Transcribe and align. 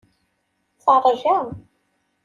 Teṛja. 0.83 1.37